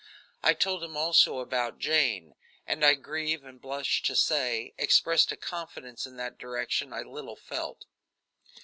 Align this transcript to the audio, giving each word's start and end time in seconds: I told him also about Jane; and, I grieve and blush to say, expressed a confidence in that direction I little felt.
I 0.41 0.55
told 0.55 0.83
him 0.83 0.97
also 0.97 1.41
about 1.41 1.77
Jane; 1.77 2.33
and, 2.65 2.83
I 2.83 2.95
grieve 2.95 3.43
and 3.45 3.61
blush 3.61 4.01
to 4.01 4.15
say, 4.15 4.73
expressed 4.79 5.31
a 5.31 5.37
confidence 5.37 6.07
in 6.07 6.17
that 6.17 6.39
direction 6.39 6.91
I 6.91 7.01
little 7.03 7.35
felt. 7.35 7.85